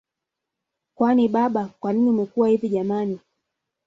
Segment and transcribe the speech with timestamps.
[0.95, 3.19] Kwani baba kwanini umekuwa hivi jamani